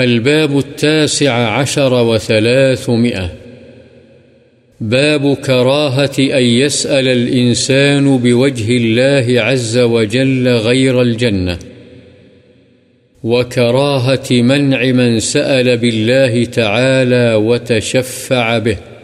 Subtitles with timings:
[0.00, 3.24] الباب التاسع عشر وثلاثمئة
[4.80, 11.54] باب كراهة أن يسأل الإنسان بوجه الله عز وجل غير الجنة.
[13.24, 18.94] وكراهة منع من سأل بالله تعالى وتشفع به.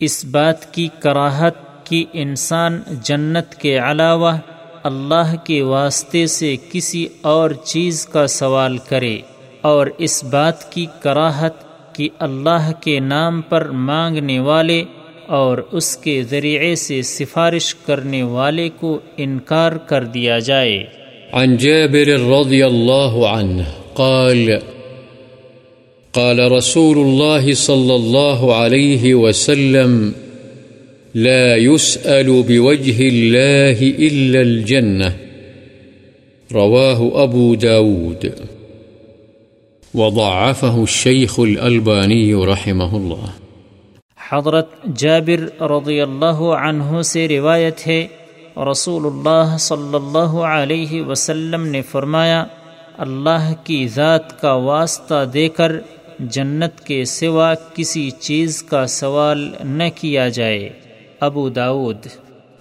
[0.00, 1.54] اس بات کی کراہت
[1.84, 4.36] کہ انسان جنت کے علاوہ
[4.84, 9.18] اللہ کے واسطے سے کسی اور چیز کا سوال کرے۔
[9.66, 11.52] اور اس بات کی کراہت
[11.96, 14.84] کہ اللہ کے نام پر مانگنے والے
[15.26, 20.84] اور اس کے ذریعے سے سفارش کرنے والے کو انکار کر دیا جائے۔
[21.32, 23.62] عن جابر رضي الله عنه
[23.94, 24.50] قال
[26.10, 30.12] قال رسول الله صلى الله عليه وسلم،
[31.14, 35.10] لا يسأل بوجه الله إلا الجنة
[36.54, 38.24] رواه أبو داود۔
[39.94, 43.26] وضعفه الشيخ الألباني رحمه الله.
[44.30, 48.06] حضرت جابر رضی اللہ عنہ سے روایت ہے
[48.70, 52.44] رسول اللہ صلی اللہ علیہ وسلم نے فرمایا
[52.98, 55.72] اللہ کی ذات کا واسطہ دے کر
[56.18, 60.68] جنت کے سوا کسی چیز کا سوال نہ کیا جائے۔
[61.20, 62.06] ابو داود۔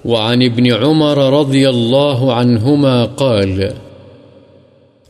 [0.06, 3.85] وعن ابن عمر رضي الله عنهما قال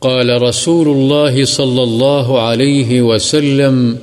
[0.06, 3.98] قال رسول الله صلى الله عليه وسلم،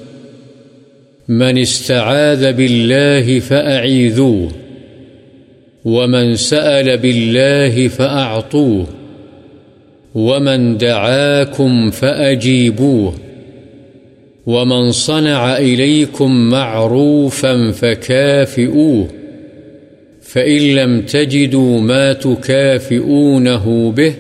[1.28, 4.52] من استعاذ بالله فأعيذوه
[5.86, 8.88] ومن سأل بالله فأعطوه
[10.16, 13.14] ومن دعاكم فأجيبوه
[14.46, 19.08] ومن صنع إليكم معروفا فكافئوه
[20.22, 24.14] فإن لم تجدوا ما تكافئونه به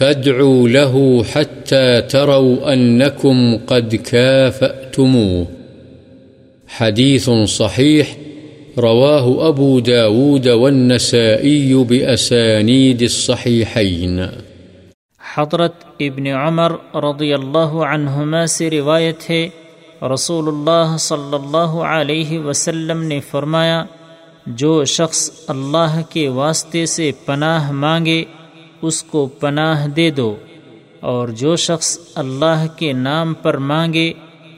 [0.00, 5.44] فادعوا له حتى تروا أنكم قد كافأتموه.
[6.68, 8.06] حديث صحيح،
[8.78, 14.20] رواه أبو داود والنسائي بأسانيد الصحيحين.
[15.34, 19.48] حضرت ابن عمر رضی اللہ عنہما سے روایت ہے،
[20.14, 23.84] رسول اللہ صلی اللہ علیہ وسلم نے فرمایا،
[24.46, 28.24] جو شخص اللہ کے واسطے سے پناہ مانگے
[28.82, 30.34] اس کو پناہ دے دو
[31.00, 34.12] اور جو شخص اللہ کے نام پر مانگے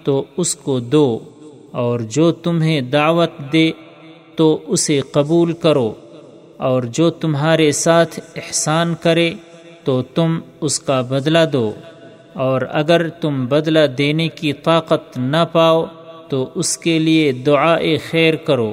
[0.05, 1.07] تو اس کو دو
[1.73, 3.71] اور جو تمہیں دعوت دے
[4.37, 5.93] تو اسے قبول کرو
[6.59, 9.31] اور جو تمہارے ساتھ احسان کرے
[9.85, 11.71] تو تم اس کا بدلہ دو
[12.35, 15.85] اور اگر تم بدلہ دینے کی طاقت نہ پاؤ
[16.29, 17.77] تو اس کے لیے دعا
[18.11, 18.73] خیر کرو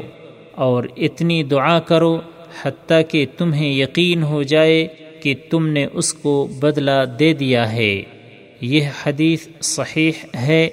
[0.55, 2.15] اور اتنی دعا کرو
[2.63, 4.87] حتیٰ کہ تمہیں یقین ہو جائے
[5.21, 8.01] کہ تم نے اس کو بدلہ دے دیا ہے۔
[8.61, 10.69] یہ حدیث صحیح ہے۔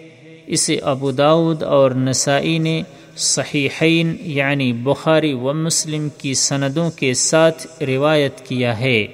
[0.46, 2.82] اسے ابو داود اور نسائی نے
[3.16, 9.06] صحیحین یعنی بخاری و مسلم کی سندوں کے ساتھ روایت کیا ہے۔